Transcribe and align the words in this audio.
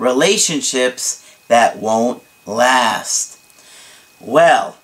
relationships 0.00 1.24
that 1.48 1.78
won't 1.78 2.22
last. 2.46 3.38
Well, 4.18 4.78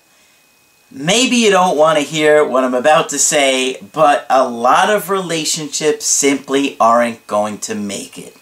maybe 0.91 1.35
you 1.35 1.49
don't 1.49 1.77
want 1.77 1.97
to 1.97 2.03
hear 2.03 2.45
what 2.47 2.63
I'm 2.63 2.73
about 2.73 3.09
to 3.09 3.19
say, 3.19 3.81
but 3.91 4.25
a 4.29 4.47
lot 4.47 4.89
of 4.89 5.09
relationships 5.09 6.05
simply 6.05 6.77
aren't 6.79 7.25
going 7.27 7.57
to 7.59 7.75
make 7.75 8.17
it. 8.17 8.37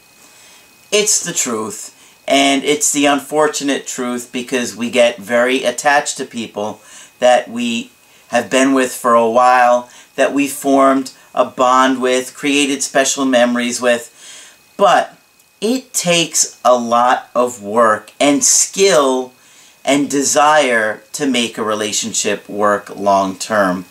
It's 0.92 1.24
the 1.24 1.34
truth, 1.34 2.24
and 2.28 2.64
it's 2.64 2.92
the 2.92 3.06
unfortunate 3.06 3.88
truth 3.88 4.32
because 4.32 4.76
we 4.76 4.90
get 4.90 5.18
very 5.18 5.64
attached 5.64 6.18
to 6.18 6.26
people 6.26 6.82
that 7.20 7.50
we 7.50 7.92
have 8.28 8.50
been 8.50 8.74
with 8.74 8.92
for 8.92 9.14
a 9.14 9.30
while, 9.30 9.90
that 10.16 10.34
we 10.34 10.48
formed 10.48 11.14
a 11.34 11.46
bond 11.46 12.02
with, 12.02 12.36
created 12.36 12.84
special 12.84 13.26
memories 13.26 13.82
with. 13.82 14.12
But 14.78 15.18
it 15.62 15.94
takes 15.94 16.60
a 16.64 16.78
lot 16.78 17.30
of 17.34 17.64
work 17.64 18.12
and 18.20 18.44
skill 18.44 19.34
and 19.84 20.10
desire 20.10 21.04
to 21.14 21.28
make 21.28 21.58
a 21.58 21.64
relationship 21.64 22.50
work 22.50 22.96
long 22.96 23.38
term. 23.38 23.86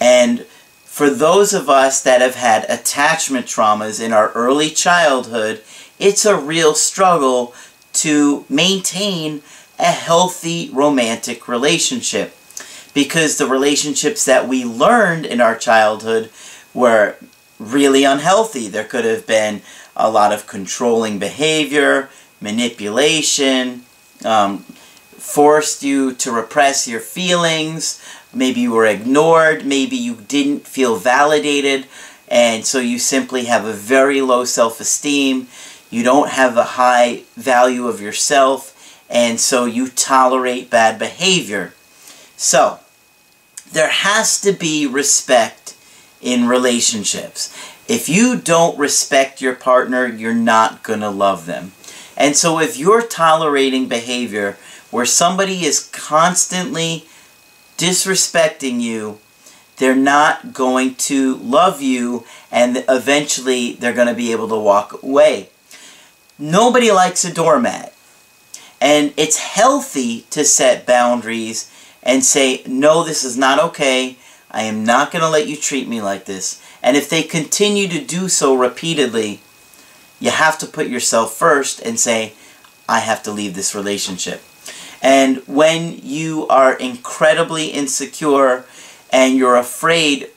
And 0.00 0.46
for 0.84 1.10
those 1.10 1.54
of 1.54 1.68
us 1.68 2.02
that 2.02 2.20
have 2.20 2.34
had 2.34 2.64
attachment 2.68 3.46
traumas 3.46 4.02
in 4.02 4.12
our 4.12 4.30
early 4.32 4.70
childhood, 4.70 5.62
it's 5.98 6.26
a 6.26 6.36
real 6.36 6.74
struggle 6.74 7.54
to 7.92 8.44
maintain 8.48 9.42
a 9.78 9.90
healthy 9.90 10.70
romantic 10.72 11.48
relationship 11.48 12.36
because 12.92 13.38
the 13.38 13.46
relationships 13.46 14.24
that 14.24 14.48
we 14.48 14.64
learned 14.64 15.24
in 15.24 15.40
our 15.40 15.56
childhood 15.56 16.30
were 16.74 17.16
really 17.58 18.04
unhealthy. 18.04 18.68
There 18.68 18.84
could 18.84 19.04
have 19.04 19.26
been 19.26 19.62
a 19.96 20.10
lot 20.10 20.32
of 20.32 20.46
controlling 20.46 21.18
behavior, 21.18 22.08
manipulation, 22.40 23.84
um, 24.24 24.58
forced 25.18 25.82
you 25.82 26.14
to 26.14 26.32
repress 26.32 26.88
your 26.88 27.00
feelings, 27.00 28.02
maybe 28.32 28.60
you 28.60 28.72
were 28.72 28.86
ignored, 28.86 29.64
maybe 29.66 29.96
you 29.96 30.16
didn't 30.28 30.66
feel 30.66 30.96
validated, 30.96 31.86
and 32.28 32.64
so 32.64 32.78
you 32.78 32.98
simply 32.98 33.44
have 33.44 33.64
a 33.64 33.72
very 33.72 34.20
low 34.20 34.44
self-esteem, 34.44 35.48
you 35.90 36.02
don't 36.02 36.30
have 36.30 36.56
a 36.56 36.62
high 36.62 37.22
value 37.36 37.86
of 37.86 38.00
yourself, 38.00 39.04
and 39.10 39.40
so 39.40 39.64
you 39.64 39.88
tolerate 39.88 40.70
bad 40.70 40.98
behavior. 40.98 41.74
So, 42.36 42.78
there 43.72 43.90
has 43.90 44.40
to 44.40 44.52
be 44.52 44.86
respect 44.86 45.76
in 46.20 46.48
relationships. 46.48 47.54
If 47.90 48.08
you 48.08 48.36
don't 48.36 48.78
respect 48.78 49.40
your 49.40 49.56
partner, 49.56 50.06
you're 50.06 50.32
not 50.32 50.84
going 50.84 51.00
to 51.00 51.10
love 51.10 51.46
them. 51.46 51.72
And 52.16 52.36
so 52.36 52.60
if 52.60 52.78
you're 52.78 53.02
tolerating 53.04 53.88
behavior 53.88 54.56
where 54.92 55.04
somebody 55.04 55.64
is 55.64 55.88
constantly 55.90 57.06
disrespecting 57.78 58.80
you, 58.80 59.18
they're 59.78 59.96
not 59.96 60.52
going 60.52 60.94
to 61.10 61.34
love 61.38 61.82
you 61.82 62.24
and 62.52 62.84
eventually 62.88 63.72
they're 63.72 63.92
going 63.92 64.06
to 64.06 64.14
be 64.14 64.30
able 64.30 64.46
to 64.50 64.56
walk 64.56 65.02
away. 65.02 65.48
Nobody 66.38 66.92
likes 66.92 67.24
a 67.24 67.34
doormat. 67.34 67.92
And 68.80 69.12
it's 69.16 69.38
healthy 69.38 70.26
to 70.30 70.44
set 70.44 70.86
boundaries 70.86 71.68
and 72.04 72.22
say, 72.22 72.62
no, 72.68 73.02
this 73.02 73.24
is 73.24 73.36
not 73.36 73.58
okay. 73.58 74.16
I 74.48 74.62
am 74.62 74.84
not 74.84 75.10
going 75.10 75.22
to 75.22 75.28
let 75.28 75.48
you 75.48 75.56
treat 75.56 75.88
me 75.88 76.00
like 76.00 76.26
this. 76.26 76.59
And 76.82 76.96
if 76.96 77.08
they 77.08 77.22
continue 77.22 77.88
to 77.88 78.04
do 78.04 78.28
so 78.28 78.54
repeatedly, 78.54 79.40
you 80.18 80.30
have 80.30 80.58
to 80.58 80.66
put 80.66 80.88
yourself 80.88 81.34
first 81.34 81.80
and 81.80 81.98
say, 81.98 82.34
I 82.88 83.00
have 83.00 83.22
to 83.24 83.32
leave 83.32 83.54
this 83.54 83.74
relationship. 83.74 84.42
And 85.02 85.38
when 85.46 85.98
you 86.02 86.46
are 86.48 86.74
incredibly 86.74 87.68
insecure 87.68 88.64
and 89.10 89.36
you're 89.36 89.56
afraid 89.56 90.30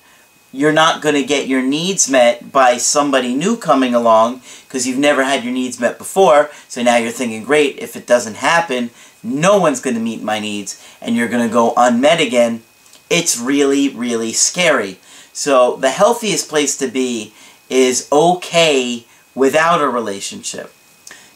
you're 0.54 0.72
not 0.72 1.02
going 1.02 1.16
to 1.16 1.24
get 1.24 1.48
your 1.48 1.64
needs 1.64 2.10
met 2.10 2.52
by 2.52 2.78
somebody 2.78 3.34
new 3.34 3.58
coming 3.58 3.96
along 3.96 4.42
because 4.68 4.88
you've 4.88 5.00
never 5.00 5.24
had 5.24 5.44
your 5.44 5.52
needs 5.52 5.80
met 5.80 5.98
before, 5.98 6.52
so 6.68 6.84
now 6.84 6.96
you're 6.96 7.12
thinking, 7.12 7.44
great, 7.44 7.80
if 7.80 7.96
it 7.96 8.06
doesn't 8.06 8.36
happen, 8.36 8.92
no 9.24 9.58
one's 9.58 9.82
going 9.82 9.96
to 9.96 10.02
meet 10.02 10.22
my 10.22 10.40
needs, 10.40 10.82
and 11.02 11.16
you're 11.16 11.28
going 11.28 11.46
to 11.46 11.52
go 11.52 11.74
unmet 11.76 12.22
again, 12.22 12.62
it's 13.10 13.40
really, 13.40 13.90
really 13.90 14.32
scary. 14.32 15.00
So 15.34 15.76
the 15.78 15.90
healthiest 15.90 16.48
place 16.48 16.78
to 16.78 16.88
be 16.88 17.34
is 17.70 18.08
okay 18.12 19.06
without 19.36 19.82
a 19.82 19.90
relationship. 19.90 20.72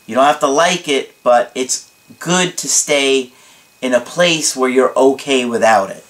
You 0.05 0.15
don't 0.15 0.23
have 0.23 0.39
to 0.41 0.47
like 0.47 0.87
it, 0.87 1.21
but 1.23 1.51
it's 1.55 1.91
good 2.19 2.57
to 2.59 2.67
stay 2.67 3.31
in 3.81 3.93
a 3.93 3.99
place 3.99 4.55
where 4.55 4.69
you're 4.69 4.97
okay 4.97 5.45
without 5.45 5.89
it. 5.89 6.05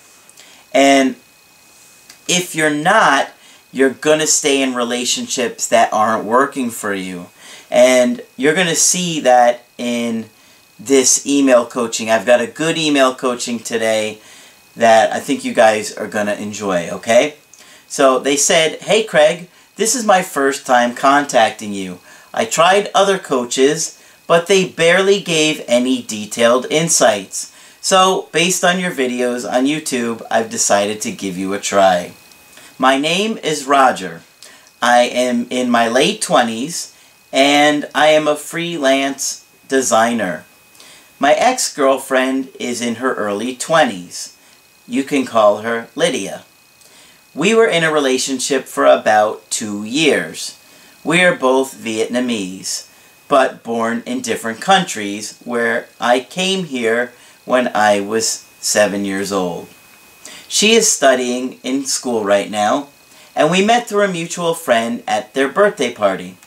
And 0.74 1.16
if 2.28 2.54
you're 2.54 2.70
not, 2.70 3.30
you're 3.72 3.90
going 3.90 4.20
to 4.20 4.28
stay 4.28 4.62
in 4.62 4.76
relationships 4.76 5.68
that 5.70 5.92
aren't 5.92 6.26
working 6.26 6.70
for 6.70 6.94
you. 6.94 7.28
And 7.72 8.22
you're 8.36 8.54
going 8.54 8.68
to 8.68 8.76
see 8.76 9.20
that 9.22 9.66
in 9.78 10.30
this 10.80 11.26
email 11.26 11.66
coaching. 11.66 12.10
I've 12.10 12.26
got 12.26 12.42
a 12.42 12.48
good 12.48 12.78
email 12.78 13.16
coaching 13.16 13.60
today 13.60 14.20
that 14.76 15.12
I 15.12 15.20
think 15.20 15.44
you 15.44 15.54
guys 15.54 15.94
are 15.94 16.08
going 16.08 16.28
to 16.28 16.40
enjoy, 16.40 16.90
okay? 16.90 17.36
So 17.88 18.20
they 18.20 18.36
said, 18.36 18.82
Hey 18.82 19.04
Craig, 19.04 19.50
this 19.76 19.96
is 19.96 20.06
my 20.06 20.22
first 20.22 20.66
time 20.66 20.96
contacting 20.96 21.74
you. 21.74 22.00
I 22.34 22.46
tried 22.46 22.90
other 22.94 23.18
coaches, 23.18 24.02
but 24.28 24.48
they 24.48 24.68
barely 24.68 25.22
gave 25.22 25.64
any 25.68 26.02
detailed 26.02 26.66
insights. 26.70 27.54
So, 27.80 28.28
based 28.34 28.66
on 28.66 28.80
your 28.80 28.92
videos 28.92 29.50
on 29.50 29.66
YouTube, 29.66 30.22
I've 30.30 30.50
decided 30.50 31.00
to 31.02 31.12
give 31.12 31.38
you 31.38 31.54
a 31.54 31.60
try. 31.60 32.12
My 32.78 32.98
name 32.98 33.38
is 33.38 33.66
Roger. 33.66 34.22
I 34.82 35.04
am 35.04 35.48
in 35.50 35.70
my 35.70 35.88
late 35.88 36.22
20s, 36.22 36.94
and 37.32 37.88
I 37.96 38.08
am 38.08 38.28
a 38.28 38.36
freelance 38.36 39.46
designer. 39.68 40.44
My 41.18 41.34
ex-girlfriend 41.34 42.50
is 42.60 42.82
in 42.82 42.96
her 42.96 43.14
early 43.14 43.56
20s. 43.56 44.36
You 44.88 45.04
can 45.04 45.26
call 45.26 45.60
her 45.60 45.88
Lydia. 45.96 46.44
We 47.38 47.54
were 47.54 47.68
in 47.68 47.84
a 47.84 47.94
relationship 47.94 48.66
for 48.66 48.88
about 48.88 49.48
two 49.52 49.84
years. 49.84 50.58
We 51.04 51.22
are 51.22 51.36
both 51.36 51.78
Vietnamese, 51.78 52.90
but 53.28 53.62
born 53.62 54.02
in 54.08 54.22
different 54.22 54.60
countries 54.60 55.38
where 55.46 55.88
I 56.00 56.22
came 56.22 56.64
here 56.64 57.14
when 57.46 57.68
I 57.76 58.00
was 58.00 58.48
seven 58.60 59.06
years 59.06 59.32
old. 59.32 59.68
She 60.48 60.72
is 60.72 60.92
studying 60.92 61.60
in 61.62 61.86
school 61.86 62.24
right 62.24 62.50
now, 62.50 62.88
and 63.36 63.52
we 63.52 63.64
met 63.64 63.88
through 63.88 64.06
a 64.06 64.12
mutual 64.12 64.56
friend 64.56 65.04
at 65.08 65.36
their 65.36 65.48
birthday 65.48 65.94
party. 65.94 66.38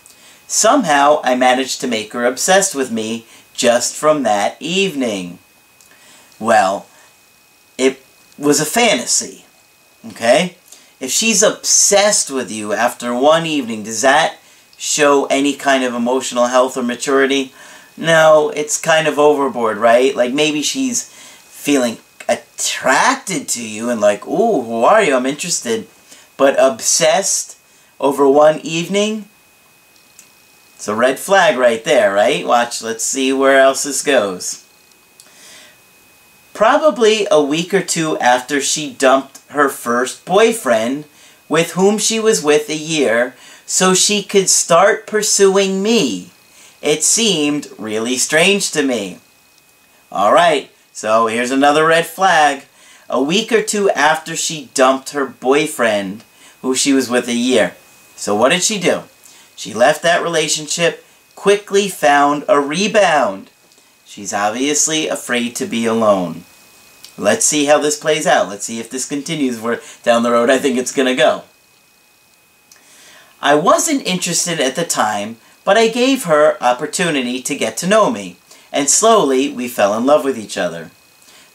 Somehow, 0.49 1.21
I 1.23 1.37
managed 1.37 1.81
to 1.83 1.87
make 1.87 2.13
her 2.15 2.25
obsessed 2.25 2.75
with 2.75 2.91
me 2.91 3.27
just 3.55 3.95
from 3.95 4.25
that 4.25 4.57
evening. 4.59 5.39
Well, 6.41 6.89
it 7.79 8.05
was 8.37 8.59
a 8.59 8.65
fantasy, 8.65 9.45
okay? 10.05 10.57
If 11.01 11.11
she's 11.11 11.43
obsessed 11.43 12.31
with 12.31 12.51
you 12.51 12.75
after 12.75 13.15
one 13.15 13.47
evening, 13.47 13.85
does 13.85 14.03
that 14.03 14.37
show 14.77 15.25
any 15.27 15.55
kind 15.55 15.83
of 15.83 15.95
emotional 15.95 16.47
health 16.47 16.77
or 16.77 16.83
maturity? 16.83 17.53
No, 17.97 18.53
it's 18.55 18.81
kind 18.81 19.09
of 19.09 19.19
overboard, 19.19 19.79
right? 19.79 20.15
Like 20.15 20.35
maybe 20.35 20.63
she's 20.63 21.09
feeling 21.09 21.99
attracted 22.29 23.49
to 23.49 23.67
you 23.67 23.89
and 23.89 24.01
like, 24.01 24.27
ooh, 24.27 24.63
who 24.63 24.85
are 24.85 25.03
you? 25.03 25.17
I'm 25.17 25.27
interested. 25.27 25.89
But 26.37 26.57
obsessed 26.59 27.59
over 27.99 28.29
one 28.29 28.61
evening? 28.61 29.27
It's 30.75 30.89
a 30.89 30.95
red 30.95 31.19
flag 31.19 31.59
right 31.59 31.85
there, 31.85 32.13
right? 32.13 32.47
Watch, 32.47 32.83
let's 32.83 33.05
see 33.05 33.33
where 33.33 33.61
else 33.61 33.83
this 33.83 34.03
goes. 34.03 34.65
Probably 36.55 37.27
a 37.31 37.43
week 37.43 37.73
or 37.75 37.83
two 37.83 38.19
after 38.19 38.61
she 38.61 38.93
dumped 38.93 39.40
her 39.51 39.69
first 39.69 40.25
boyfriend, 40.25 41.05
with 41.49 41.73
whom 41.73 41.99
she 41.99 42.19
was 42.21 42.43
with 42.43 42.69
a 42.69 42.77
year, 42.77 43.35
so 43.67 43.95
she 43.95 44.23
could 44.23 44.49
start 44.49 45.07
pursuing 45.07 45.83
me 45.83 46.31
It 46.83 47.05
seemed 47.05 47.69
really 47.79 48.17
strange 48.17 48.71
to 48.73 48.83
me. 48.83 49.19
Alright, 50.11 50.71
so 50.93 51.27
here's 51.27 51.51
another 51.51 51.87
red 51.87 52.07
flag. 52.07 52.65
A 53.09 53.23
week 53.23 53.53
or 53.53 53.63
two 53.63 53.91
after 53.91 54.35
she 54.35 54.71
dumped 54.73 55.11
her 55.11 55.27
boyfriend, 55.27 56.25
who 56.63 56.75
she 56.75 56.93
was 56.93 57.11
with 57.11 57.29
a 57.29 57.35
year. 57.35 57.77
So 58.17 58.35
what 58.35 58.49
did 58.51 58.63
she 58.63 58.81
do? 58.81 59.03
She 59.57 59.75
left 59.75 60.03
that 60.03 60.23
relationship, 60.23 61.05
quickly 61.35 61.89
found 61.89 62.45
a 62.49 62.61
rebound. 62.61 63.51
She's 64.07 64.33
obviously 64.33 65.07
afraid 65.07 65.55
to 65.57 65.67
be 65.67 65.85
alone. 65.85 66.45
Let's 67.21 67.45
see 67.45 67.67
how 67.67 67.79
this 67.79 67.99
plays 67.99 68.27
out. 68.27 68.49
Let's 68.49 68.65
see 68.65 68.81
if 68.81 68.89
this 68.89 69.07
continues 69.07 69.61
where 69.61 69.83
down 70.03 70.23
the 70.23 70.31
road 70.31 70.49
I 70.49 70.57
think 70.57 70.79
it's 70.79 70.91
going 70.93 71.07
to 71.07 71.15
go. 71.15 71.43
I 73.43 73.55
wasn't 73.55 74.07
interested 74.07 74.59
at 74.59 74.75
the 74.75 74.87
time, 74.87 75.37
but 75.63 75.77
I 75.77 75.89
gave 75.89 76.25
her 76.25 76.57
opportunity 76.63 77.43
to 77.43 77.55
get 77.55 77.77
to 77.79 77.87
know 77.87 78.11
me, 78.11 78.39
and 78.73 78.89
slowly 78.89 79.53
we 79.53 79.69
fell 79.69 79.97
in 79.99 80.07
love 80.07 80.25
with 80.25 80.39
each 80.39 80.57
other. 80.57 80.91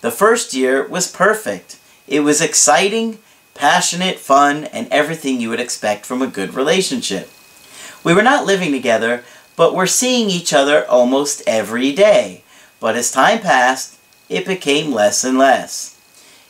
The 0.01 0.11
first 0.11 0.53
year 0.53 0.87
was 0.87 1.11
perfect. 1.11 1.79
It 2.07 2.19
was 2.19 2.41
exciting, 2.41 3.17
passionate, 3.55 4.19
fun, 4.19 4.65
and 4.65 4.87
everything 4.89 5.41
you 5.41 5.49
would 5.49 5.59
expect 5.59 6.05
from 6.05 6.21
a 6.21 6.27
good 6.27 6.53
relationship. 6.53 7.31
We 8.03 8.13
were 8.13 8.21
not 8.21 8.45
living 8.45 8.71
together, 8.71 9.23
but 9.55 9.73
were 9.73 9.87
seeing 9.87 10.29
each 10.29 10.53
other 10.53 10.85
almost 10.87 11.41
every 11.47 11.91
day. 11.91 12.43
But 12.79 12.95
as 12.95 13.09
time 13.11 13.39
passed, 13.39 13.94
it 14.29 14.45
became 14.45 14.91
less 14.91 15.23
and 15.23 15.37
less. 15.37 15.99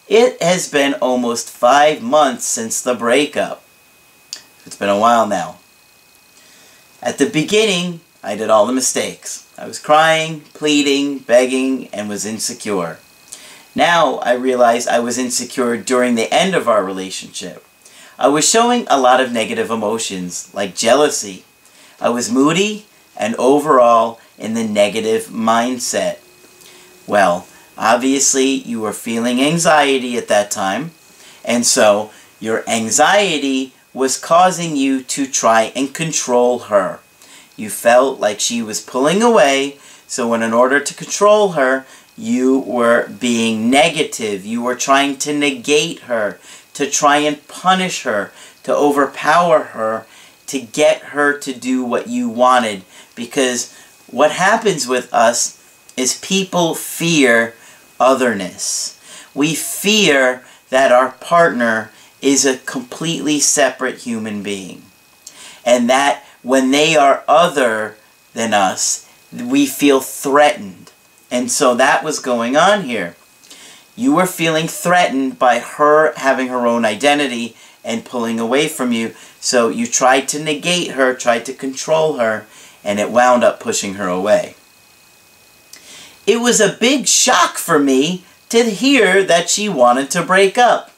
It 0.07 0.41
has 0.41 0.69
been 0.69 0.93
almost 0.95 1.49
five 1.49 2.01
months 2.01 2.45
since 2.45 2.81
the 2.81 2.93
breakup. 2.93 3.63
It's 4.65 4.75
been 4.75 4.89
a 4.89 4.99
while 4.99 5.27
now. 5.27 5.57
At 7.01 7.17
the 7.17 7.29
beginning, 7.29 8.01
I 8.23 8.35
did 8.35 8.49
all 8.49 8.65
the 8.65 8.73
mistakes. 8.73 9.47
I 9.57 9.67
was 9.67 9.79
crying, 9.79 10.41
pleading, 10.53 11.19
begging, 11.19 11.87
and 11.89 12.09
was 12.09 12.25
insecure. 12.25 12.99
Now 13.75 14.15
I 14.17 14.33
realize 14.33 14.87
I 14.87 14.99
was 14.99 15.17
insecure 15.17 15.77
during 15.77 16.15
the 16.15 16.33
end 16.33 16.55
of 16.55 16.67
our 16.67 16.83
relationship. 16.83 17.65
I 18.17 18.29
was 18.29 18.49
showing 18.49 18.87
a 18.89 18.99
lot 18.99 19.19
of 19.21 19.31
negative 19.31 19.69
emotions, 19.69 20.49
like 20.53 20.75
jealousy. 20.75 21.43
I 21.99 22.09
was 22.09 22.31
moody 22.31 22.85
and 23.17 23.35
overall 23.35 24.19
in 24.37 24.53
the 24.53 24.63
negative 24.63 25.25
mindset. 25.25 26.19
Well, 27.05 27.47
obviously 27.77 28.47
you 28.47 28.81
were 28.81 28.93
feeling 28.93 29.41
anxiety 29.41 30.17
at 30.17 30.27
that 30.27 30.51
time, 30.51 30.91
and 31.43 31.65
so 31.65 32.11
your 32.39 32.67
anxiety 32.67 33.73
was 33.93 34.17
causing 34.17 34.75
you 34.75 35.01
to 35.01 35.25
try 35.25 35.71
and 35.75 35.93
control 35.93 36.59
her. 36.59 36.99
You 37.55 37.69
felt 37.69 38.19
like 38.19 38.39
she 38.39 38.61
was 38.61 38.81
pulling 38.81 39.23
away, 39.23 39.77
so 40.07 40.33
in 40.33 40.53
order 40.53 40.79
to 40.79 40.93
control 40.93 41.53
her, 41.53 41.85
you 42.17 42.59
were 42.59 43.07
being 43.07 43.69
negative. 43.69 44.45
You 44.45 44.61
were 44.61 44.75
trying 44.75 45.17
to 45.19 45.33
negate 45.33 46.01
her, 46.01 46.39
to 46.73 46.89
try 46.89 47.17
and 47.17 47.47
punish 47.47 48.03
her, 48.03 48.31
to 48.63 48.75
overpower 48.75 49.59
her, 49.63 50.05
to 50.47 50.59
get 50.59 51.01
her 51.01 51.37
to 51.39 51.53
do 51.53 51.83
what 51.83 52.07
you 52.07 52.29
wanted. 52.29 52.83
Because 53.15 53.73
what 54.07 54.31
happens 54.31 54.87
with 54.87 55.13
us 55.13 55.61
is 55.97 56.19
people 56.19 56.75
fear 56.75 57.53
otherness. 57.99 58.99
We 59.33 59.55
fear 59.55 60.43
that 60.69 60.91
our 60.91 61.11
partner 61.11 61.91
is 62.21 62.45
a 62.45 62.57
completely 62.57 63.39
separate 63.39 63.99
human 63.99 64.43
being. 64.43 64.83
And 65.65 65.89
that 65.89 66.23
when 66.41 66.71
they 66.71 66.95
are 66.95 67.23
other 67.27 67.97
than 68.33 68.53
us, 68.53 69.09
we 69.31 69.65
feel 69.65 69.99
threatened. 69.99 70.91
And 71.31 71.51
so 71.51 71.75
that 71.75 72.03
was 72.03 72.19
going 72.19 72.55
on 72.55 72.83
here. 72.83 73.15
You 73.95 74.13
were 74.13 74.25
feeling 74.25 74.67
threatened 74.67 75.39
by 75.39 75.59
her 75.59 76.13
having 76.15 76.47
her 76.47 76.67
own 76.67 76.85
identity 76.85 77.55
and 77.83 78.03
pulling 78.03 78.39
away 78.39 78.67
from 78.67 78.91
you. 78.91 79.13
So 79.39 79.69
you 79.69 79.87
tried 79.87 80.27
to 80.29 80.43
negate 80.43 80.91
her, 80.91 81.13
tried 81.13 81.45
to 81.45 81.53
control 81.53 82.17
her, 82.17 82.45
and 82.83 82.99
it 82.99 83.11
wound 83.11 83.43
up 83.43 83.59
pushing 83.59 83.95
her 83.95 84.07
away. 84.07 84.55
It 86.27 86.37
was 86.37 86.59
a 86.59 86.73
big 86.73 87.07
shock 87.07 87.57
for 87.57 87.77
me 87.77 88.23
to 88.49 88.63
hear 88.63 89.23
that 89.23 89.49
she 89.49 89.69
wanted 89.69 90.09
to 90.11 90.23
break 90.23 90.57
up. 90.57 90.91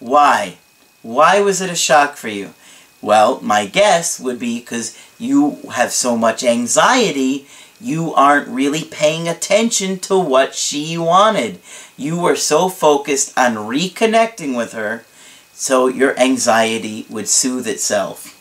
Why? 0.00 0.58
Why 1.02 1.40
was 1.40 1.60
it 1.60 1.70
a 1.70 1.76
shock 1.76 2.16
for 2.16 2.28
you? 2.28 2.52
Well, 3.00 3.40
my 3.40 3.66
guess 3.66 4.18
would 4.18 4.40
be 4.40 4.58
because 4.58 4.98
you 5.18 5.58
have 5.72 5.92
so 5.92 6.16
much 6.16 6.42
anxiety, 6.42 7.46
you 7.80 8.12
aren't 8.14 8.48
really 8.48 8.82
paying 8.82 9.28
attention 9.28 9.98
to 10.00 10.18
what 10.18 10.54
she 10.54 10.98
wanted. 10.98 11.60
You 11.96 12.18
were 12.20 12.36
so 12.36 12.68
focused 12.68 13.38
on 13.38 13.54
reconnecting 13.54 14.56
with 14.56 14.72
her, 14.72 15.04
so 15.52 15.86
your 15.86 16.18
anxiety 16.18 17.06
would 17.08 17.28
soothe 17.28 17.68
itself. 17.68 18.32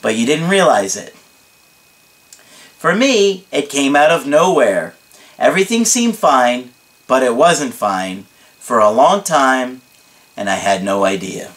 But 0.00 0.14
you 0.14 0.26
didn't 0.26 0.50
realize 0.50 0.96
it. 0.96 1.14
For 2.78 2.94
me, 2.94 3.46
it 3.50 3.70
came 3.70 3.96
out 3.96 4.10
of 4.10 4.26
nowhere. 4.26 4.94
Everything 5.42 5.84
seemed 5.84 6.16
fine, 6.16 6.70
but 7.08 7.24
it 7.24 7.34
wasn't 7.34 7.74
fine 7.74 8.26
for 8.60 8.78
a 8.78 8.92
long 8.92 9.24
time, 9.24 9.80
and 10.36 10.48
I 10.48 10.54
had 10.54 10.84
no 10.84 11.04
idea. 11.04 11.50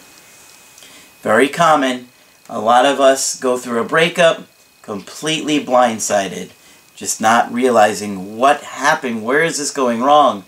Very 1.22 1.48
common. 1.48 2.08
A 2.48 2.58
lot 2.58 2.84
of 2.84 2.98
us 2.98 3.38
go 3.38 3.56
through 3.56 3.80
a 3.80 3.84
breakup 3.84 4.48
completely 4.82 5.64
blindsided, 5.64 6.50
just 6.96 7.20
not 7.20 7.52
realizing 7.52 8.36
what 8.36 8.62
happened, 8.62 9.24
where 9.24 9.44
is 9.44 9.58
this 9.58 9.70
going 9.70 10.02
wrong, 10.02 10.42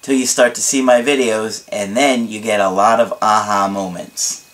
till 0.00 0.14
you 0.14 0.26
start 0.26 0.54
to 0.54 0.62
see 0.62 0.80
my 0.80 1.02
videos, 1.02 1.68
and 1.72 1.96
then 1.96 2.28
you 2.28 2.40
get 2.40 2.60
a 2.60 2.70
lot 2.70 3.00
of 3.00 3.12
aha 3.20 3.68
moments. 3.68 4.48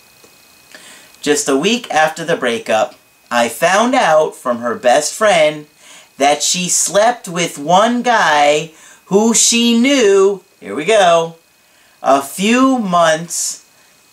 Just 1.21 1.51
a 1.51 1.57
week 1.57 1.91
after 1.91 2.25
the 2.25 2.37
breakup, 2.37 2.95
I 3.31 3.51
found 3.51 3.95
out 3.95 4.35
from 4.35 4.61
her 4.61 4.75
best 4.75 5.13
friend 5.13 5.67
that 6.19 6.43
she 6.43 6.69
slept 6.69 7.29
with 7.29 7.59
one 7.59 8.03
guy 8.03 8.73
who 9.07 9.35
she 9.35 9.79
knew, 9.79 10.43
here 10.61 10.75
we 10.75 10.85
go, 10.85 11.37
a 12.03 12.23
few 12.23 12.79
months 12.79 13.65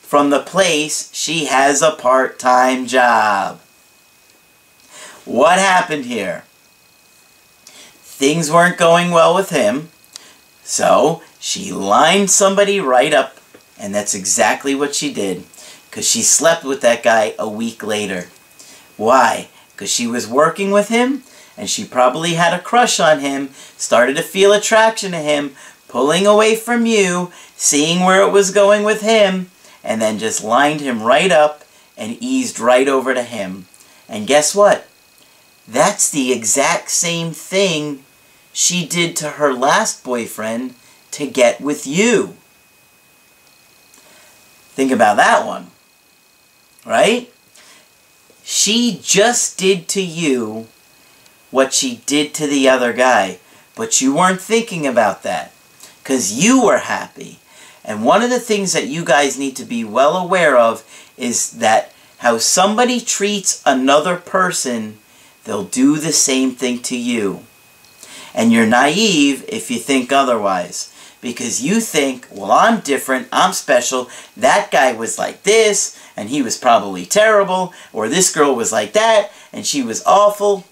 from 0.01 0.29
the 0.29 0.41
place 0.41 1.09
she 1.13 1.45
has 1.45 1.81
a 1.81 1.91
part-time 1.91 2.85
job. 2.85 3.59
What 5.25 5.57
happened 5.57 6.05
here? 6.05 6.43
Things 8.01 8.51
weren't 8.51 8.77
going 8.77 9.11
well 9.11 9.33
with 9.33 9.49
him, 9.49 9.89
so 10.63 11.23
she 11.39 11.71
lined 11.71 12.29
somebody 12.29 12.79
right 12.79 13.13
up, 13.13 13.37
and 13.79 13.93
that's 13.93 14.13
exactly 14.13 14.75
what 14.75 14.93
she 14.93 15.13
did, 15.13 15.43
because 15.89 16.07
she 16.07 16.21
slept 16.21 16.63
with 16.63 16.81
that 16.81 17.03
guy 17.03 17.33
a 17.39 17.49
week 17.49 17.83
later. 17.83 18.29
Why? 18.97 19.49
Because 19.71 19.91
she 19.91 20.05
was 20.05 20.27
working 20.27 20.71
with 20.71 20.89
him, 20.89 21.23
and 21.57 21.69
she 21.69 21.85
probably 21.85 22.33
had 22.33 22.53
a 22.53 22.61
crush 22.61 22.99
on 22.99 23.19
him, 23.19 23.49
started 23.77 24.15
to 24.15 24.23
feel 24.23 24.53
attraction 24.53 25.11
to 25.11 25.19
him, 25.19 25.55
pulling 25.87 26.25
away 26.25 26.55
from 26.55 26.85
you, 26.85 27.31
seeing 27.55 28.03
where 28.03 28.21
it 28.21 28.31
was 28.31 28.51
going 28.51 28.83
with 28.83 29.01
him, 29.01 29.51
and 29.83 30.01
then 30.01 30.17
just 30.17 30.43
lined 30.43 30.81
him 30.81 31.03
right 31.03 31.31
up 31.31 31.63
and 31.97 32.17
eased 32.19 32.59
right 32.59 32.87
over 32.87 33.13
to 33.13 33.23
him. 33.23 33.67
And 34.09 34.27
guess 34.27 34.55
what? 34.55 34.87
That's 35.67 36.09
the 36.09 36.33
exact 36.33 36.89
same 36.89 37.31
thing 37.31 38.03
she 38.51 38.85
did 38.85 39.15
to 39.17 39.31
her 39.31 39.53
last 39.53 40.03
boyfriend 40.03 40.75
to 41.11 41.27
get 41.27 41.61
with 41.61 41.87
you. 41.87 42.35
Think 44.73 44.91
about 44.91 45.17
that 45.17 45.45
one. 45.45 45.67
Right? 46.85 47.31
She 48.43 48.99
just 49.01 49.57
did 49.57 49.87
to 49.89 50.01
you 50.01 50.67
what 51.53 51.71
she 51.71 52.01
did 52.07 52.33
to 52.33 52.47
the 52.47 52.67
other 52.67 52.91
guy. 52.91 53.37
But 53.75 54.01
you 54.01 54.15
weren't 54.15 54.41
thinking 54.41 54.87
about 54.87 55.21
that. 55.21 55.53
Because 56.01 56.33
you 56.33 56.65
were 56.65 56.79
happy. 56.79 57.37
And 57.85 58.03
one 58.03 58.23
of 58.23 58.31
the 58.31 58.39
things 58.39 58.73
that 58.73 58.87
you 58.87 59.05
guys 59.05 59.37
need 59.37 59.55
to 59.57 59.63
be 59.63 59.83
well 59.83 60.17
aware 60.17 60.57
of 60.57 60.83
is 61.15 61.51
that 61.51 61.93
how 62.17 62.39
somebody 62.39 62.99
treats 62.99 63.61
another 63.67 64.17
person, 64.17 64.97
they'll 65.43 65.63
do 65.63 65.97
the 65.97 66.11
same 66.11 66.55
thing 66.55 66.79
to 66.79 66.97
you. 66.97 67.43
And 68.33 68.51
you're 68.51 68.65
naive 68.65 69.45
if 69.47 69.69
you 69.69 69.77
think 69.77 70.11
otherwise. 70.11 70.91
Because 71.21 71.63
you 71.63 71.79
think, 71.79 72.27
well, 72.31 72.51
I'm 72.51 72.79
different, 72.79 73.27
I'm 73.31 73.53
special, 73.53 74.09
that 74.35 74.71
guy 74.71 74.91
was 74.91 75.19
like 75.19 75.43
this, 75.43 75.97
and 76.17 76.29
he 76.29 76.41
was 76.41 76.57
probably 76.57 77.05
terrible, 77.05 77.73
or 77.93 78.09
this 78.09 78.33
girl 78.33 78.55
was 78.55 78.71
like 78.71 78.93
that, 78.93 79.31
and 79.53 79.65
she 79.65 79.83
was 79.83 80.03
awful. 80.05 80.65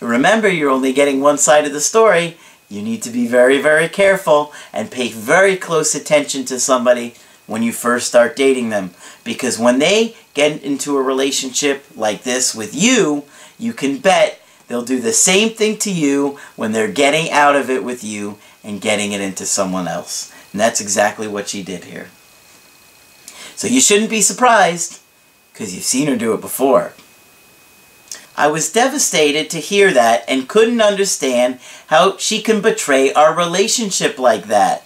Remember, 0.00 0.48
you're 0.48 0.70
only 0.70 0.92
getting 0.92 1.20
one 1.20 1.38
side 1.38 1.64
of 1.64 1.72
the 1.72 1.80
story. 1.80 2.36
You 2.68 2.82
need 2.82 3.02
to 3.02 3.10
be 3.10 3.26
very, 3.26 3.60
very 3.60 3.88
careful 3.88 4.52
and 4.72 4.90
pay 4.90 5.08
very 5.08 5.56
close 5.56 5.94
attention 5.94 6.44
to 6.46 6.60
somebody 6.60 7.14
when 7.46 7.62
you 7.62 7.72
first 7.72 8.08
start 8.08 8.36
dating 8.36 8.70
them. 8.70 8.90
Because 9.24 9.58
when 9.58 9.78
they 9.78 10.16
get 10.34 10.62
into 10.62 10.96
a 10.96 11.02
relationship 11.02 11.84
like 11.94 12.24
this 12.24 12.54
with 12.54 12.74
you, 12.74 13.24
you 13.58 13.72
can 13.72 13.98
bet 13.98 14.40
they'll 14.68 14.84
do 14.84 15.00
the 15.00 15.12
same 15.12 15.50
thing 15.50 15.78
to 15.78 15.92
you 15.92 16.38
when 16.56 16.72
they're 16.72 16.92
getting 16.92 17.30
out 17.30 17.56
of 17.56 17.70
it 17.70 17.84
with 17.84 18.04
you 18.04 18.38
and 18.62 18.80
getting 18.80 19.12
it 19.12 19.20
into 19.20 19.46
someone 19.46 19.88
else. 19.88 20.32
And 20.52 20.60
that's 20.60 20.80
exactly 20.80 21.28
what 21.28 21.48
she 21.48 21.62
did 21.62 21.84
here. 21.84 22.08
So 23.54 23.66
you 23.68 23.80
shouldn't 23.80 24.10
be 24.10 24.20
surprised 24.20 25.00
because 25.52 25.74
you've 25.74 25.84
seen 25.84 26.08
her 26.08 26.16
do 26.16 26.34
it 26.34 26.40
before. 26.40 26.92
I 28.36 28.48
was 28.48 28.70
devastated 28.70 29.48
to 29.50 29.58
hear 29.58 29.92
that 29.92 30.24
and 30.28 30.48
couldn't 30.48 30.82
understand 30.82 31.58
how 31.86 32.18
she 32.18 32.42
can 32.42 32.60
betray 32.60 33.12
our 33.12 33.34
relationship 33.34 34.18
like 34.18 34.44
that. 34.44 34.84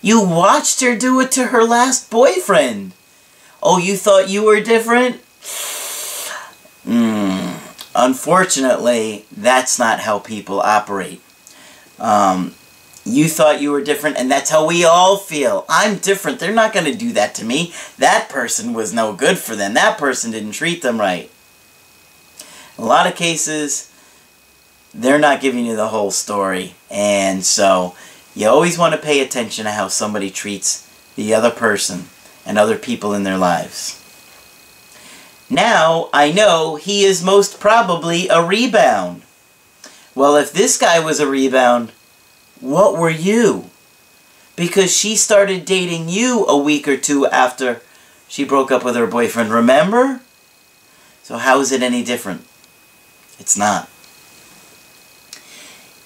You 0.00 0.24
watched 0.24 0.80
her 0.82 0.96
do 0.96 1.18
it 1.20 1.32
to 1.32 1.46
her 1.46 1.64
last 1.64 2.10
boyfriend. 2.10 2.92
Oh, 3.62 3.78
you 3.78 3.96
thought 3.96 4.28
you 4.28 4.44
were 4.44 4.60
different? 4.60 5.16
Hmm. 6.84 7.56
Unfortunately, 7.94 9.24
that's 9.34 9.78
not 9.78 10.00
how 10.00 10.18
people 10.18 10.60
operate. 10.60 11.22
Um, 11.98 12.54
you 13.04 13.28
thought 13.28 13.60
you 13.60 13.70
were 13.70 13.82
different, 13.82 14.16
and 14.16 14.30
that's 14.30 14.50
how 14.50 14.66
we 14.66 14.84
all 14.84 15.16
feel. 15.16 15.64
I'm 15.68 15.96
different. 15.96 16.38
They're 16.38 16.54
not 16.54 16.72
going 16.72 16.90
to 16.90 16.98
do 16.98 17.12
that 17.12 17.34
to 17.36 17.44
me. 17.44 17.72
That 17.98 18.28
person 18.28 18.74
was 18.74 18.92
no 18.92 19.12
good 19.12 19.38
for 19.38 19.56
them. 19.56 19.74
That 19.74 19.98
person 19.98 20.30
didn't 20.30 20.52
treat 20.52 20.82
them 20.82 21.00
right. 21.00 21.30
A 22.78 22.84
lot 22.84 23.06
of 23.06 23.14
cases, 23.14 23.90
they're 24.92 25.18
not 25.18 25.40
giving 25.40 25.64
you 25.64 25.76
the 25.76 25.88
whole 25.88 26.10
story. 26.10 26.74
And 26.90 27.44
so, 27.44 27.94
you 28.34 28.48
always 28.48 28.76
want 28.76 28.94
to 28.94 29.00
pay 29.00 29.20
attention 29.20 29.64
to 29.64 29.72
how 29.72 29.88
somebody 29.88 30.30
treats 30.30 30.88
the 31.16 31.34
other 31.34 31.50
person 31.50 32.06
and 32.44 32.58
other 32.58 32.76
people 32.76 33.14
in 33.14 33.22
their 33.22 33.38
lives. 33.38 34.00
Now, 35.48 36.08
I 36.12 36.32
know 36.32 36.76
he 36.76 37.04
is 37.04 37.22
most 37.22 37.60
probably 37.60 38.28
a 38.28 38.44
rebound. 38.44 39.22
Well, 40.14 40.36
if 40.36 40.52
this 40.52 40.78
guy 40.78 41.00
was 41.00 41.20
a 41.20 41.28
rebound, 41.28 41.92
what 42.60 42.98
were 42.98 43.10
you? 43.10 43.70
Because 44.56 44.96
she 44.96 45.16
started 45.16 45.64
dating 45.64 46.08
you 46.08 46.46
a 46.46 46.56
week 46.56 46.88
or 46.88 46.96
two 46.96 47.26
after 47.26 47.82
she 48.26 48.44
broke 48.44 48.70
up 48.70 48.84
with 48.84 48.96
her 48.96 49.06
boyfriend, 49.06 49.50
remember? 49.50 50.20
So 51.22 51.38
how 51.38 51.60
is 51.60 51.72
it 51.72 51.82
any 51.82 52.02
different? 52.04 52.46
It's 53.38 53.56
not. 53.56 53.88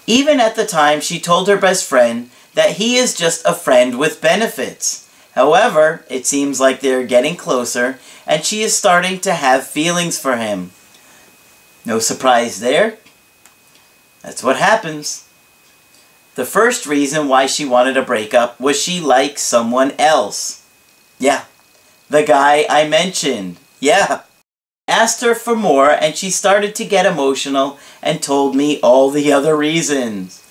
Even 0.07 0.41
at 0.41 0.57
the 0.57 0.67
time, 0.67 1.01
she 1.01 1.21
told 1.21 1.49
her 1.49 1.57
best 1.59 1.85
friend 1.85 2.31
that 2.55 2.77
he 2.77 2.97
is 2.97 3.15
just 3.15 3.45
a 3.45 3.53
friend 3.53 3.99
with 3.99 4.23
benefits. 4.23 5.09
However, 5.35 6.05
it 6.09 6.27
seems 6.27 6.59
like 6.59 6.81
they're 6.81 7.07
getting 7.07 7.37
closer, 7.37 7.99
and 8.27 8.45
she 8.45 8.63
is 8.63 8.75
starting 8.77 9.21
to 9.21 9.35
have 9.35 9.67
feelings 9.67 10.19
for 10.19 10.37
him. 10.37 10.71
No 11.85 11.99
surprise 11.99 12.61
there. 12.61 12.97
That's 14.23 14.43
what 14.43 14.57
happens. 14.57 15.29
The 16.35 16.47
first 16.47 16.87
reason 16.87 17.29
why 17.29 17.47
she 17.47 17.65
wanted 17.65 17.97
a 17.97 18.03
breakup 18.03 18.59
was 18.59 18.81
she 18.81 19.01
liked 19.01 19.39
someone 19.39 19.93
else. 19.99 20.65
Yeah, 21.19 21.45
the 22.09 22.23
guy 22.23 22.65
I 22.69 22.89
mentioned. 22.89 23.59
Yeah 23.81 24.23
asked 24.89 25.21
her 25.21 25.35
for 25.35 25.55
more, 25.55 25.91
and 25.91 26.17
she 26.17 26.31
started 26.31 26.75
to 26.75 26.85
get 26.85 27.07
emotional 27.07 27.79
and 28.03 28.23
told 28.23 28.57
me 28.57 28.81
all 28.81 29.11
the 29.11 29.33
other 29.33 29.57
reasons. 29.57 30.45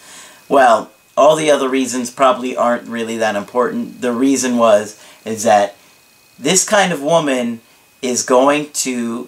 Well, 0.47 0.91
all 1.17 1.35
the 1.35 1.49
other 1.51 1.67
reasons 1.67 2.11
probably 2.11 2.55
aren't 2.55 2.87
really 2.87 3.17
that 3.17 3.35
important. 3.35 4.01
The 4.01 4.13
reason 4.13 4.57
was 4.57 5.03
is 5.25 5.43
that 5.43 5.75
this 6.39 6.63
kind 6.63 6.93
of 6.93 7.01
woman 7.01 7.59
is 8.01 8.23
going 8.23 8.69
to 8.71 9.27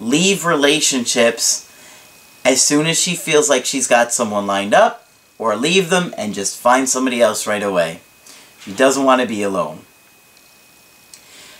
leave 0.00 0.44
relationships 0.44 1.70
as 2.44 2.60
soon 2.60 2.86
as 2.86 3.00
she 3.00 3.14
feels 3.14 3.48
like 3.48 3.64
she's 3.64 3.86
got 3.86 4.12
someone 4.12 4.46
lined 4.46 4.74
up 4.74 5.08
or 5.38 5.54
leave 5.54 5.90
them 5.90 6.12
and 6.18 6.34
just 6.34 6.58
find 6.58 6.88
somebody 6.88 7.22
else 7.22 7.46
right 7.46 7.62
away. 7.62 8.00
She 8.60 8.74
doesn't 8.74 9.04
want 9.04 9.20
to 9.20 9.26
be 9.26 9.42
alone. 9.42 9.80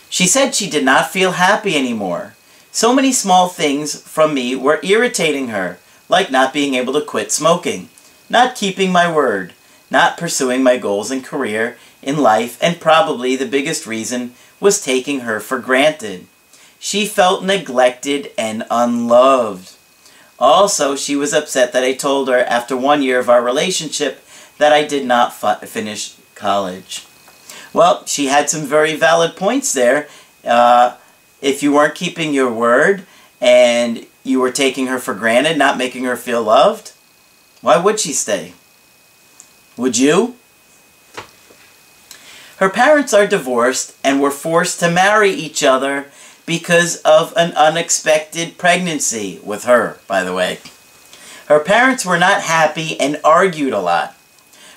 She 0.09 0.27
said 0.27 0.53
she 0.53 0.69
did 0.69 0.85
not 0.85 1.09
feel 1.09 1.31
happy 1.31 1.75
anymore. 1.75 2.35
So 2.75 2.91
many 2.95 3.11
small 3.11 3.49
things 3.49 4.01
from 4.01 4.33
me 4.33 4.55
were 4.55 4.79
irritating 4.81 5.49
her, 5.49 5.77
like 6.09 6.31
not 6.31 6.51
being 6.51 6.73
able 6.73 6.93
to 6.93 7.01
quit 7.05 7.31
smoking, 7.31 7.89
not 8.31 8.55
keeping 8.55 8.91
my 8.91 9.13
word, 9.13 9.53
not 9.91 10.17
pursuing 10.17 10.63
my 10.63 10.77
goals 10.77 11.11
and 11.11 11.23
career 11.23 11.77
in 12.01 12.17
life, 12.17 12.57
and 12.63 12.81
probably 12.81 13.35
the 13.35 13.45
biggest 13.45 13.85
reason 13.85 14.33
was 14.59 14.83
taking 14.83 15.19
her 15.19 15.39
for 15.39 15.59
granted. 15.59 16.25
She 16.79 17.05
felt 17.05 17.43
neglected 17.43 18.31
and 18.39 18.65
unloved. 18.71 19.75
Also, 20.39 20.95
she 20.95 21.15
was 21.15 21.31
upset 21.31 21.73
that 21.73 21.83
I 21.83 21.93
told 21.93 22.27
her 22.27 22.39
after 22.39 22.75
one 22.75 23.03
year 23.03 23.19
of 23.19 23.29
our 23.29 23.43
relationship 23.43 24.25
that 24.57 24.73
I 24.73 24.83
did 24.83 25.05
not 25.05 25.31
finish 25.67 26.15
college. 26.33 27.05
Well, 27.71 28.03
she 28.07 28.25
had 28.25 28.49
some 28.49 28.65
very 28.65 28.95
valid 28.95 29.35
points 29.35 29.73
there. 29.73 30.07
Uh, 30.43 30.95
if 31.43 31.61
you 31.61 31.73
weren't 31.73 31.93
keeping 31.93 32.33
your 32.33 32.51
word 32.51 33.05
and 33.41 34.07
you 34.23 34.39
were 34.39 34.51
taking 34.51 34.87
her 34.87 34.97
for 34.97 35.13
granted, 35.13 35.57
not 35.57 35.77
making 35.77 36.05
her 36.05 36.15
feel 36.15 36.41
loved, 36.41 36.93
why 37.61 37.77
would 37.77 37.99
she 37.99 38.13
stay? 38.13 38.53
Would 39.75 39.97
you? 39.97 40.35
Her 42.57 42.69
parents 42.69 43.13
are 43.13 43.27
divorced 43.27 43.97
and 44.03 44.21
were 44.21 44.31
forced 44.31 44.79
to 44.79 44.89
marry 44.89 45.31
each 45.31 45.63
other 45.63 46.07
because 46.45 46.97
of 47.01 47.33
an 47.35 47.51
unexpected 47.53 48.57
pregnancy 48.57 49.41
with 49.43 49.65
her, 49.65 49.99
by 50.07 50.23
the 50.23 50.33
way. 50.33 50.59
Her 51.47 51.59
parents 51.59 52.05
were 52.05 52.17
not 52.17 52.43
happy 52.43 52.97
and 52.99 53.19
argued 53.23 53.73
a 53.73 53.81
lot. 53.81 54.15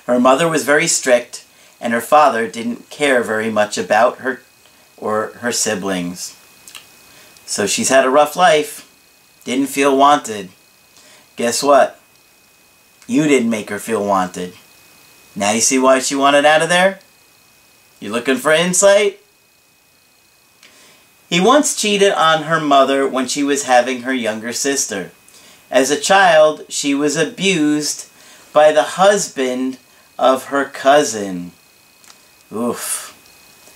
Her 0.05 0.19
mother 0.19 0.49
was 0.49 0.65
very 0.65 0.87
strict, 0.87 1.45
and 1.79 1.93
her 1.93 2.01
father 2.01 2.47
didn't 2.47 2.89
care 2.89 3.23
very 3.23 3.49
much 3.49 3.77
about 3.77 4.17
her 4.17 4.41
or 4.97 5.27
her 5.39 5.53
siblings. 5.53 6.35
So 7.47 7.65
she's 7.65 7.89
had 7.89 8.05
a 8.05 8.09
rough 8.09 8.35
life. 8.35 8.83
Didn't 9.45 9.67
feel 9.67 9.97
wanted. 9.97 10.49
Guess 11.37 11.63
what? 11.63 11.99
You 13.07 13.23
didn't 13.23 13.49
make 13.49 13.69
her 13.69 13.79
feel 13.79 14.05
wanted. 14.05 14.53
Now 15.33 15.51
you 15.51 15.61
see 15.61 15.79
why 15.79 15.99
she 15.99 16.13
wanted 16.13 16.45
out 16.45 16.61
of 16.61 16.67
there? 16.67 16.99
You 18.01 18.11
looking 18.11 18.35
for 18.35 18.51
insight? 18.51 19.21
He 21.29 21.39
once 21.39 21.75
cheated 21.75 22.11
on 22.11 22.43
her 22.43 22.59
mother 22.59 23.07
when 23.07 23.27
she 23.27 23.43
was 23.43 23.63
having 23.63 24.01
her 24.01 24.13
younger 24.13 24.51
sister. 24.51 25.11
As 25.71 25.89
a 25.89 25.99
child, 25.99 26.65
she 26.69 26.93
was 26.93 27.15
abused 27.15 28.09
by 28.51 28.71
the 28.71 28.83
husband 28.83 29.77
of 30.19 30.45
her 30.45 30.65
cousin. 30.65 31.51
Oof. 32.53 33.13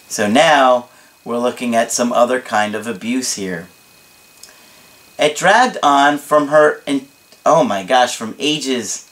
So 0.10 0.30
now, 0.30 0.90
we're 1.24 1.38
looking 1.38 1.75
at 1.75 1.92
some 1.92 2.12
other 2.12 2.42
kind 2.42 2.75
of 2.75 2.88
abuse 2.88 3.36
here. 3.36 3.68
It 5.20 5.36
dragged 5.36 5.78
on 5.84 6.18
from 6.18 6.48
her, 6.48 6.82
in, 6.86 7.08
oh 7.46 7.63
my 7.63 7.84
gosh, 7.84 8.16
from 8.16 8.36
ages 8.40 9.10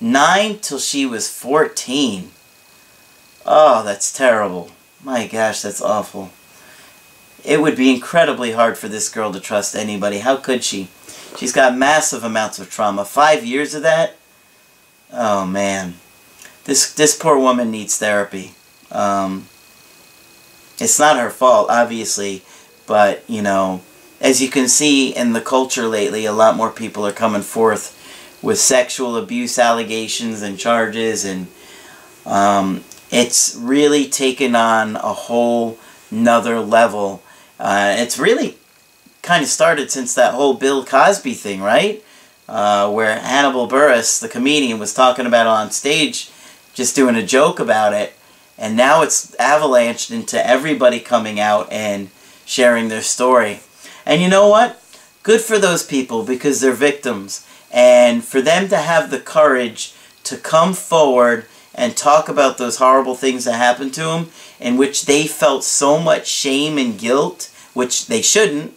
9 0.00 0.58
till 0.58 0.78
she 0.78 1.06
was 1.06 1.32
14. 1.32 2.30
Oh, 3.46 3.84
that's 3.84 4.12
terrible. 4.12 4.70
My 5.02 5.26
gosh, 5.26 5.62
that's 5.62 5.80
awful. 5.80 6.30
It 7.44 7.60
would 7.60 7.76
be 7.76 7.94
incredibly 7.94 8.52
hard 8.52 8.76
for 8.76 8.88
this 8.88 9.08
girl 9.08 9.32
to 9.32 9.40
trust 9.40 9.76
anybody. 9.76 10.18
How 10.18 10.36
could 10.36 10.64
she? 10.64 10.88
She's 11.36 11.52
got 11.52 11.76
massive 11.76 12.24
amounts 12.24 12.58
of 12.58 12.70
trauma. 12.70 13.04
Five 13.04 13.44
years 13.44 13.74
of 13.74 13.82
that? 13.82 14.16
Oh, 15.12 15.46
man. 15.46 15.94
This, 16.64 16.92
this 16.92 17.16
poor 17.16 17.38
woman 17.38 17.70
needs 17.70 17.96
therapy. 17.96 18.54
Um, 18.90 19.46
it's 20.78 20.98
not 20.98 21.18
her 21.18 21.30
fault, 21.30 21.68
obviously, 21.70 22.42
but, 22.86 23.22
you 23.28 23.42
know, 23.42 23.82
as 24.20 24.42
you 24.42 24.48
can 24.48 24.68
see 24.68 25.14
in 25.14 25.32
the 25.32 25.40
culture 25.40 25.86
lately, 25.86 26.24
a 26.24 26.32
lot 26.32 26.56
more 26.56 26.70
people 26.70 27.06
are 27.06 27.12
coming 27.12 27.42
forth 27.42 27.94
with 28.42 28.58
sexual 28.58 29.16
abuse 29.16 29.58
allegations 29.58 30.42
and 30.42 30.58
charges, 30.58 31.24
and 31.24 31.48
um, 32.24 32.84
it's 33.10 33.56
really 33.56 34.06
taken 34.06 34.54
on 34.54 34.96
a 34.96 35.12
whole 35.12 35.78
nother 36.10 36.60
level. 36.60 37.22
Uh, 37.58 37.94
it's 37.98 38.18
really 38.18 38.56
kind 39.22 39.42
of 39.42 39.48
started 39.48 39.90
since 39.90 40.14
that 40.14 40.34
whole 40.34 40.54
Bill 40.54 40.84
Cosby 40.84 41.34
thing, 41.34 41.60
right? 41.60 42.02
Uh, 42.48 42.90
where 42.90 43.18
Hannibal 43.18 43.68
Buress, 43.68 44.20
the 44.20 44.28
comedian, 44.28 44.78
was 44.78 44.94
talking 44.94 45.26
about 45.26 45.46
on 45.46 45.70
stage, 45.70 46.30
just 46.72 46.96
doing 46.96 47.16
a 47.16 47.22
joke 47.22 47.60
about 47.60 47.92
it, 47.92 48.14
and 48.58 48.76
now 48.76 49.02
it's 49.02 49.34
avalanched 49.36 50.10
into 50.10 50.44
everybody 50.44 51.00
coming 51.00 51.38
out 51.38 51.70
and 51.72 52.10
sharing 52.44 52.88
their 52.88 53.02
story. 53.02 53.60
And 54.04 54.20
you 54.20 54.28
know 54.28 54.48
what? 54.48 54.82
Good 55.22 55.40
for 55.40 55.58
those 55.58 55.84
people 55.84 56.24
because 56.24 56.60
they're 56.60 56.72
victims. 56.72 57.46
And 57.70 58.24
for 58.24 58.40
them 58.40 58.68
to 58.68 58.78
have 58.78 59.10
the 59.10 59.20
courage 59.20 59.94
to 60.24 60.36
come 60.36 60.74
forward 60.74 61.46
and 61.74 61.96
talk 61.96 62.28
about 62.28 62.58
those 62.58 62.78
horrible 62.78 63.14
things 63.14 63.44
that 63.44 63.52
happened 63.52 63.94
to 63.94 64.02
them, 64.02 64.30
in 64.58 64.76
which 64.76 65.06
they 65.06 65.26
felt 65.26 65.62
so 65.62 65.98
much 65.98 66.26
shame 66.26 66.76
and 66.76 66.98
guilt, 66.98 67.54
which 67.74 68.06
they 68.06 68.20
shouldn't, 68.20 68.76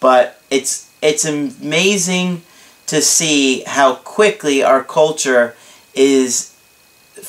but 0.00 0.40
it's 0.50 0.90
it's 1.00 1.24
amazing 1.24 2.42
to 2.86 3.00
see 3.00 3.62
how 3.66 3.94
quickly 3.94 4.62
our 4.62 4.84
culture 4.84 5.56
is 5.94 6.51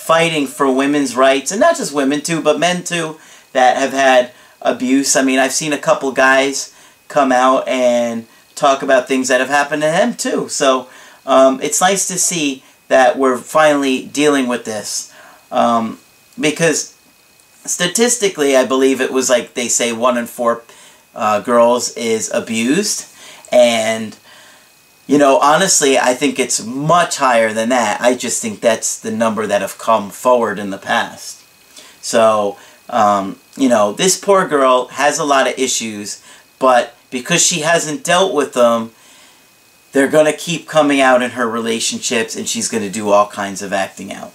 fighting 0.03 0.48
for 0.48 0.69
women's 0.69 1.15
rights, 1.15 1.51
and 1.51 1.62
not 1.62 1.77
just 1.77 1.93
women 1.93 2.19
too, 2.22 2.41
but 2.41 2.60
men 2.60 2.83
too, 2.83 3.17
that 3.53 3.77
have 3.77 3.93
had 3.93 4.31
abuse. 4.62 5.15
I 5.15 5.24
mean, 5.24 5.39
I've 5.39 5.53
seen 5.53 5.72
a 5.72 5.77
couple 5.77 6.12
guys 6.12 6.75
come 7.07 7.31
out 7.31 7.67
and 7.67 8.25
talk 8.55 8.83
about 8.83 9.07
things 9.07 9.29
that 9.29 9.39
have 9.39 9.50
happened 9.50 9.81
to 9.81 9.88
them 9.88 10.13
too. 10.13 10.50
So 10.50 10.89
um, 11.25 11.62
it's 11.62 11.79
nice 11.79 12.07
to 12.07 12.17
see 12.17 12.63
that 12.89 13.17
we're 13.17 13.38
finally 13.38 14.05
dealing 14.05 14.48
with 14.48 14.65
this. 14.65 15.13
Um, 15.51 16.00
because 16.38 16.98
statistically, 17.65 18.57
I 18.57 18.65
believe 18.65 19.00
it 19.00 19.13
was 19.13 19.29
like 19.29 19.53
they 19.53 19.69
say 19.69 19.93
one 19.93 20.17
in 20.17 20.25
four 20.25 20.63
uh, 21.15 21.39
girls 21.39 21.95
is 21.95 22.29
abused. 22.33 23.07
And, 23.51 24.17
you 25.05 25.17
know, 25.17 25.38
honestly, 25.39 25.98
I 25.98 26.13
think 26.13 26.39
it's 26.39 26.65
much 26.65 27.17
higher 27.17 27.51
than 27.53 27.69
that. 27.69 28.00
I 28.01 28.15
just 28.15 28.41
think 28.41 28.62
that's 28.62 29.00
the 29.00 29.12
number 29.12 29.45
that 29.48 29.62
have 29.62 29.77
come 29.77 30.10
forward 30.10 30.60
in 30.60 30.69
the 30.69 30.77
past. 30.77 31.43
So, 32.01 32.57
um, 32.89 33.39
you 33.57 33.69
know, 33.69 33.91
this 33.91 34.19
poor 34.19 34.48
girl 34.48 34.88
has 34.88 35.19
a 35.19 35.25
lot 35.25 35.48
of 35.48 35.60
issues, 35.60 36.24
but 36.60 36.95
because 37.10 37.45
she 37.45 37.62
hasn't 37.62 38.03
dealt 38.03 38.33
with 38.33 38.53
them, 38.53 38.91
they're 39.91 40.10
going 40.10 40.25
to 40.25 40.38
keep 40.38 40.67
coming 40.67 41.00
out 41.00 41.22
in 41.22 41.31
her 41.31 41.48
relationships 41.48 42.36
and 42.36 42.48
she's 42.48 42.69
going 42.69 42.83
to 42.83 42.89
do 42.89 43.10
all 43.10 43.27
kinds 43.27 43.62
of 43.62 43.72
acting 43.72 44.12
out. 44.12 44.33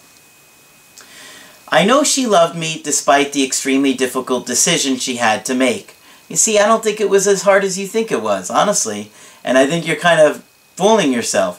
I 1.70 1.84
know 1.84 2.02
she 2.02 2.26
loved 2.26 2.56
me 2.56 2.80
despite 2.82 3.32
the 3.32 3.44
extremely 3.44 3.92
difficult 3.92 4.46
decision 4.46 4.96
she 4.96 5.16
had 5.16 5.44
to 5.46 5.54
make. 5.54 5.96
You 6.28 6.37
see, 6.37 6.58
I 6.58 6.66
don't 6.66 6.82
think 6.82 7.00
it 7.00 7.10
was 7.10 7.26
as 7.26 7.42
hard 7.42 7.64
as 7.64 7.78
you 7.78 7.87
think 7.87 8.12
it 8.12 8.22
was, 8.22 8.50
honestly. 8.50 9.10
And 9.44 9.58
I 9.58 9.66
think 9.66 9.87
you're 9.87 9.96
kind 9.96 10.20
of 10.20 10.44
fooling 10.78 11.12
yourself. 11.12 11.58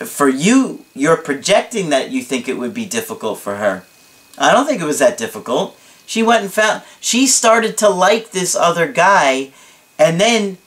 For 0.00 0.28
you, 0.28 0.84
you're 0.92 1.16
projecting 1.16 1.90
that 1.90 2.10
you 2.10 2.20
think 2.20 2.48
it 2.48 2.58
would 2.58 2.74
be 2.74 2.84
difficult 2.84 3.38
for 3.38 3.58
her. 3.58 3.84
I 4.36 4.50
don't 4.50 4.66
think 4.66 4.82
it 4.82 4.86
was 4.86 4.98
that 4.98 5.16
difficult. 5.16 5.78
She 6.04 6.24
went 6.24 6.42
and 6.42 6.52
found, 6.52 6.82
she 7.00 7.28
started 7.28 7.78
to 7.78 7.88
like 7.88 8.32
this 8.32 8.56
other 8.56 8.90
guy 8.90 9.52
and 10.00 10.20
then 10.20 10.58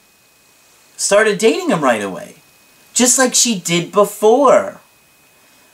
started 0.96 1.36
dating 1.36 1.68
him 1.68 1.84
right 1.84 2.02
away. 2.02 2.36
Just 2.94 3.18
like 3.18 3.34
she 3.34 3.60
did 3.60 3.92
before. 3.92 4.80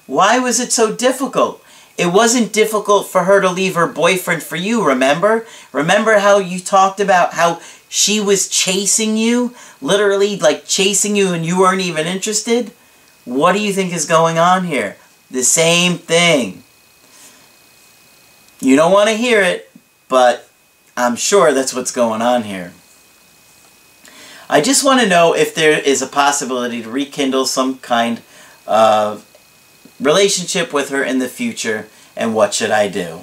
Why 0.09 0.41
was 0.41 0.59
it 0.59 0.73
so 0.73 0.93
difficult? 0.93 1.63
It 2.01 2.15
wasn't 2.15 2.55
difficult 2.55 3.09
for 3.09 3.25
her 3.25 3.43
to 3.43 3.51
leave 3.51 3.75
her 3.75 3.87
boyfriend 3.87 4.43
for 4.43 4.57
you, 4.57 4.83
remember? 4.83 5.47
Remember 5.71 6.19
how 6.19 6.39
you 6.39 6.59
talked 6.59 6.99
about 6.99 7.35
how 7.35 7.61
she 7.91 8.21
was 8.21 8.49
chasing 8.49 9.19
you? 9.19 9.55
Literally, 9.83 10.39
like 10.39 10.65
chasing 10.65 11.15
you 11.15 11.35
and 11.35 11.45
you 11.45 11.61
weren't 11.61 11.83
even 11.83 12.07
interested? 12.07 12.73
What 13.27 13.53
do 13.53 13.61
you 13.61 13.75
think 13.75 13.93
is 13.93 14.07
going 14.07 14.39
on 14.39 14.65
here? 14.65 14.97
The 15.31 15.43
same 15.43 15.99
thing. 15.99 16.63
You 18.63 18.77
don't 18.77 18.93
want 18.93 19.11
to 19.11 19.15
hear 19.15 19.43
it, 19.43 19.71
but 20.09 20.49
I'm 20.97 21.17
sure 21.17 21.53
that's 21.53 21.75
what's 21.75 21.93
going 21.93 22.23
on 22.23 22.45
here. 22.45 22.73
I 24.49 24.63
just 24.63 24.87
want 24.87 25.03
to 25.03 25.07
know 25.07 25.35
if 25.35 25.55
there 25.55 25.79
is 25.79 26.01
a 26.01 26.07
possibility 26.07 26.83
to 26.83 26.91
rekindle 26.91 27.45
some 27.45 27.77
kind 27.77 28.23
of 28.67 29.30
relationship 30.01 30.73
with 30.73 30.89
her 30.91 31.03
in 31.03 31.19
the 31.19 31.29
future 31.29 31.89
and 32.17 32.35
what 32.35 32.55
should 32.55 32.71
I 32.71 32.89
do? 32.89 33.21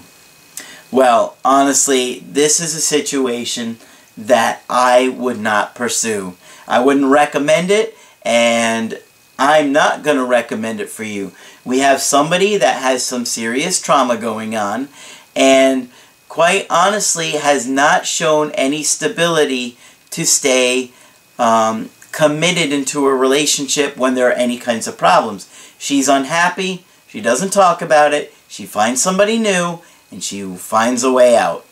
Well, 0.92 1.38
honestly, 1.44 2.20
this 2.20 2.60
is 2.60 2.74
a 2.76 2.82
situation 2.82 3.78
that 4.18 4.64
I 4.70 5.10
would 5.10 5.40
not 5.40 5.76
pursue. 5.76 6.36
I 6.68 6.80
wouldn't 6.80 7.08
recommend 7.08 7.72
it 7.72 7.98
and 8.24 9.00
I'm 9.40 9.72
not 9.72 10.04
going 10.04 10.18
to 10.18 10.26
recommend 10.26 10.80
it 10.80 10.90
for 10.90 11.04
you. 11.04 11.32
We 11.64 11.80
have 11.80 12.02
somebody 12.02 12.58
that 12.58 12.82
has 12.82 13.06
some 13.06 13.26
serious 13.26 13.82
trauma 13.82 14.18
going 14.18 14.56
on 14.56 14.90
and 15.36 15.90
quite 16.30 16.66
honestly 16.70 17.32
has 17.32 17.68
not 17.68 18.06
shown 18.06 18.52
any 18.52 18.84
stability 18.84 19.78
to 20.12 20.26
stay 20.26 20.92
um, 21.38 21.90
committed 22.12 22.72
into 22.74 23.06
a 23.06 23.16
relationship 23.16 23.96
when 23.98 24.16
there 24.16 24.30
are 24.30 24.34
any 24.34 24.58
kinds 24.58 24.88
of 24.88 24.98
problems. 24.98 25.48
She's 25.78 26.08
unhappy. 26.08 26.86
She 27.08 27.22
doesn't 27.22 27.52
talk 27.52 27.82
about 27.82 28.14
it. 28.14 28.34
She 28.48 28.66
finds 28.66 29.02
somebody 29.02 29.38
new, 29.38 29.80
and 30.12 30.24
she 30.24 30.44
finds 30.44 31.04
a 31.04 31.12
way 31.12 31.36
out. 31.36 31.66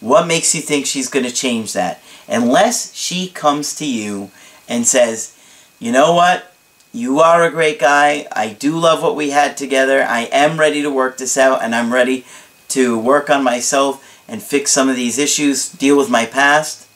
What 0.00 0.26
makes 0.26 0.54
you 0.54 0.60
think 0.60 0.86
she's 0.86 1.08
going 1.08 1.24
to 1.24 1.32
change 1.32 1.72
that? 1.72 2.02
Unless 2.28 2.94
she 2.94 3.28
comes 3.28 3.74
to 3.76 3.86
you 3.86 4.30
and 4.68 4.86
says, 4.86 5.36
you 5.78 5.92
know 5.92 6.12
what? 6.12 6.52
You 6.92 7.20
are 7.20 7.44
a 7.44 7.50
great 7.50 7.78
guy. 7.78 8.26
I 8.32 8.48
do 8.48 8.76
love 8.76 9.02
what 9.02 9.16
we 9.16 9.30
had 9.30 9.56
together. 9.56 10.02
I 10.02 10.22
am 10.32 10.60
ready 10.60 10.82
to 10.82 10.90
work 10.90 11.18
this 11.18 11.38
out, 11.38 11.62
and 11.62 11.74
I'm 11.74 11.92
ready 11.92 12.24
to 12.68 12.98
work 12.98 13.30
on 13.30 13.42
myself 13.42 14.22
and 14.28 14.42
fix 14.42 14.70
some 14.70 14.88
of 14.88 14.96
these 14.96 15.18
issues, 15.18 15.70
deal 15.70 15.96
with 15.96 16.10
my 16.10 16.26
past. 16.26 16.86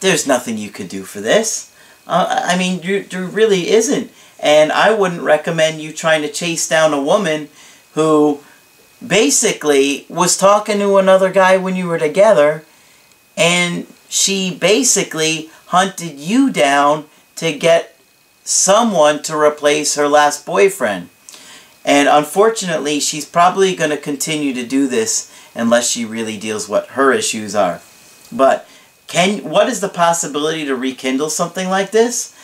There's 0.00 0.26
nothing 0.26 0.58
you 0.58 0.70
could 0.70 0.88
do 0.88 1.04
for 1.04 1.20
this. 1.20 1.74
Uh, 2.06 2.42
I 2.44 2.58
mean, 2.58 2.80
there 3.08 3.24
really 3.24 3.70
isn't. 3.70 4.10
And 4.42 4.72
I 4.72 4.92
wouldn't 4.92 5.22
recommend 5.22 5.80
you 5.80 5.92
trying 5.92 6.22
to 6.22 6.30
chase 6.30 6.68
down 6.68 6.92
a 6.92 7.00
woman 7.00 7.48
who 7.94 8.40
basically 9.06 10.04
was 10.08 10.36
talking 10.36 10.78
to 10.78 10.98
another 10.98 11.32
guy 11.32 11.56
when 11.56 11.76
you 11.76 11.86
were 11.86 11.98
together 11.98 12.64
and 13.36 13.86
she 14.08 14.54
basically 14.54 15.50
hunted 15.66 16.18
you 16.18 16.50
down 16.50 17.06
to 17.36 17.56
get 17.56 17.96
someone 18.44 19.22
to 19.22 19.36
replace 19.36 19.94
her 19.94 20.08
last 20.08 20.44
boyfriend. 20.44 21.08
And 21.84 22.08
unfortunately, 22.08 23.00
she's 23.00 23.24
probably 23.24 23.74
going 23.74 23.90
to 23.90 23.96
continue 23.96 24.52
to 24.54 24.66
do 24.66 24.86
this 24.86 25.32
unless 25.54 25.88
she 25.88 26.04
really 26.04 26.38
deals 26.38 26.68
what 26.68 26.88
her 26.88 27.12
issues 27.12 27.54
are. 27.54 27.80
But 28.30 28.68
can 29.06 29.38
what 29.44 29.68
is 29.68 29.80
the 29.80 29.88
possibility 29.88 30.64
to 30.64 30.76
rekindle 30.76 31.30
something 31.30 31.68
like 31.68 31.90
this? 31.90 32.36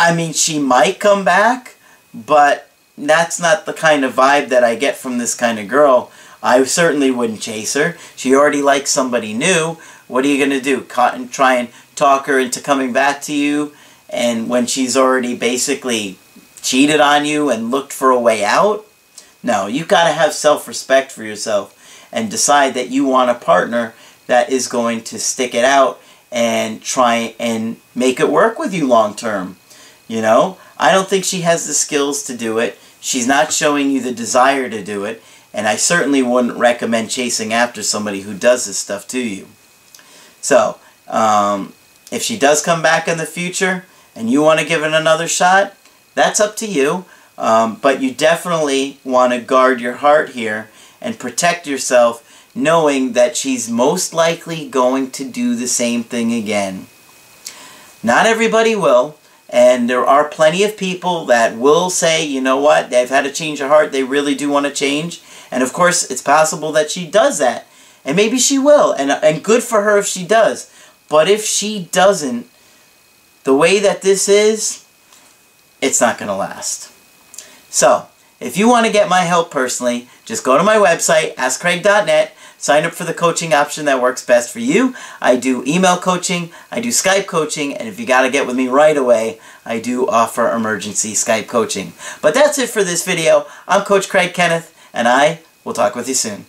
I 0.00 0.14
mean, 0.14 0.32
she 0.32 0.58
might 0.58 0.98
come 0.98 1.26
back, 1.26 1.74
but 2.14 2.70
that's 2.96 3.38
not 3.38 3.66
the 3.66 3.74
kind 3.74 4.02
of 4.02 4.14
vibe 4.14 4.48
that 4.48 4.64
I 4.64 4.74
get 4.74 4.96
from 4.96 5.18
this 5.18 5.34
kind 5.34 5.58
of 5.58 5.68
girl. 5.68 6.10
I 6.42 6.64
certainly 6.64 7.10
wouldn't 7.10 7.42
chase 7.42 7.74
her. 7.74 7.98
She 8.16 8.34
already 8.34 8.62
likes 8.62 8.90
somebody 8.90 9.34
new. 9.34 9.76
What 10.08 10.24
are 10.24 10.28
you 10.28 10.38
going 10.38 10.58
to 10.58 10.64
do? 10.64 10.84
Try 10.84 11.56
and 11.56 11.68
talk 11.94 12.24
her 12.28 12.38
into 12.38 12.62
coming 12.62 12.94
back 12.94 13.20
to 13.22 13.34
you? 13.34 13.74
And 14.08 14.48
when 14.48 14.66
she's 14.66 14.96
already 14.96 15.36
basically 15.36 16.18
cheated 16.62 17.00
on 17.00 17.26
you 17.26 17.50
and 17.50 17.70
looked 17.70 17.92
for 17.92 18.10
a 18.10 18.18
way 18.18 18.42
out? 18.42 18.86
No, 19.42 19.66
you've 19.66 19.86
got 19.86 20.04
to 20.04 20.14
have 20.14 20.32
self-respect 20.32 21.12
for 21.12 21.24
yourself 21.24 21.76
and 22.10 22.30
decide 22.30 22.72
that 22.72 22.88
you 22.88 23.04
want 23.04 23.30
a 23.30 23.34
partner 23.34 23.92
that 24.28 24.48
is 24.48 24.66
going 24.66 25.02
to 25.02 25.18
stick 25.18 25.54
it 25.54 25.64
out 25.64 26.00
and 26.32 26.80
try 26.80 27.34
and 27.38 27.76
make 27.94 28.18
it 28.18 28.30
work 28.30 28.58
with 28.58 28.72
you 28.72 28.86
long 28.86 29.14
term. 29.14 29.56
You 30.10 30.20
know, 30.22 30.58
I 30.76 30.90
don't 30.90 31.08
think 31.08 31.24
she 31.24 31.42
has 31.42 31.68
the 31.68 31.72
skills 31.72 32.24
to 32.24 32.36
do 32.36 32.58
it. 32.58 32.76
She's 33.00 33.28
not 33.28 33.52
showing 33.52 33.92
you 33.92 34.00
the 34.00 34.10
desire 34.10 34.68
to 34.68 34.82
do 34.82 35.04
it. 35.04 35.22
And 35.54 35.68
I 35.68 35.76
certainly 35.76 36.20
wouldn't 36.20 36.58
recommend 36.58 37.10
chasing 37.10 37.52
after 37.52 37.84
somebody 37.84 38.22
who 38.22 38.34
does 38.34 38.66
this 38.66 38.76
stuff 38.76 39.06
to 39.06 39.20
you. 39.20 39.46
So, 40.40 40.80
um, 41.06 41.74
if 42.10 42.22
she 42.22 42.36
does 42.36 42.60
come 42.60 42.82
back 42.82 43.06
in 43.06 43.18
the 43.18 43.24
future 43.24 43.84
and 44.16 44.28
you 44.28 44.42
want 44.42 44.58
to 44.58 44.66
give 44.66 44.82
it 44.82 44.92
another 44.92 45.28
shot, 45.28 45.76
that's 46.16 46.40
up 46.40 46.56
to 46.56 46.66
you. 46.66 47.04
Um, 47.38 47.76
but 47.76 48.02
you 48.02 48.12
definitely 48.12 48.98
want 49.04 49.32
to 49.32 49.38
guard 49.38 49.80
your 49.80 49.94
heart 49.94 50.30
here 50.30 50.70
and 51.00 51.20
protect 51.20 51.68
yourself 51.68 52.50
knowing 52.52 53.12
that 53.12 53.36
she's 53.36 53.70
most 53.70 54.12
likely 54.12 54.68
going 54.68 55.12
to 55.12 55.24
do 55.24 55.54
the 55.54 55.68
same 55.68 56.02
thing 56.02 56.32
again. 56.32 56.88
Not 58.02 58.26
everybody 58.26 58.74
will, 58.74 59.16
and 59.50 59.90
there 59.90 60.06
are 60.06 60.28
plenty 60.28 60.62
of 60.62 60.76
people 60.76 61.24
that 61.26 61.56
will 61.56 61.90
say, 61.90 62.24
you 62.24 62.40
know 62.40 62.56
what, 62.56 62.88
they've 62.88 63.08
had 63.08 63.26
a 63.26 63.32
change 63.32 63.60
of 63.60 63.68
heart, 63.68 63.90
they 63.90 64.04
really 64.04 64.34
do 64.34 64.48
want 64.48 64.66
to 64.66 64.72
change. 64.72 65.22
And 65.50 65.62
of 65.62 65.72
course, 65.72 66.08
it's 66.08 66.22
possible 66.22 66.70
that 66.72 66.90
she 66.90 67.06
does 67.10 67.38
that. 67.40 67.66
And 68.04 68.16
maybe 68.16 68.38
she 68.38 68.58
will, 68.58 68.92
and, 68.92 69.10
and 69.10 69.44
good 69.44 69.62
for 69.62 69.82
her 69.82 69.98
if 69.98 70.06
she 70.06 70.24
does. 70.24 70.72
But 71.08 71.28
if 71.28 71.44
she 71.44 71.88
doesn't, 71.90 72.48
the 73.44 73.54
way 73.54 73.80
that 73.80 74.02
this 74.02 74.28
is, 74.28 74.86
it's 75.82 76.00
not 76.00 76.16
going 76.16 76.28
to 76.28 76.36
last. 76.36 76.92
So, 77.68 78.06
if 78.38 78.56
you 78.56 78.68
want 78.68 78.86
to 78.86 78.92
get 78.92 79.08
my 79.08 79.20
help 79.20 79.50
personally, 79.50 80.08
just 80.24 80.44
go 80.44 80.56
to 80.56 80.64
my 80.64 80.76
website, 80.76 81.34
askcraig.net, 81.34 82.34
Sign 82.60 82.84
up 82.84 82.92
for 82.92 83.04
the 83.04 83.14
coaching 83.14 83.54
option 83.54 83.86
that 83.86 84.02
works 84.02 84.22
best 84.22 84.52
for 84.52 84.58
you. 84.58 84.94
I 85.18 85.36
do 85.36 85.64
email 85.66 85.96
coaching, 85.96 86.50
I 86.70 86.82
do 86.82 86.90
Skype 86.90 87.26
coaching, 87.26 87.74
and 87.74 87.88
if 87.88 87.98
you 87.98 88.04
got 88.04 88.20
to 88.22 88.30
get 88.30 88.46
with 88.46 88.54
me 88.54 88.68
right 88.68 88.98
away, 88.98 89.40
I 89.64 89.80
do 89.80 90.06
offer 90.06 90.50
emergency 90.50 91.12
Skype 91.12 91.48
coaching. 91.48 91.94
But 92.20 92.34
that's 92.34 92.58
it 92.58 92.68
for 92.68 92.84
this 92.84 93.02
video. 93.02 93.46
I'm 93.66 93.86
Coach 93.86 94.10
Craig 94.10 94.34
Kenneth, 94.34 94.76
and 94.92 95.08
I 95.08 95.40
will 95.64 95.72
talk 95.72 95.94
with 95.94 96.06
you 96.06 96.12
soon. 96.12 96.44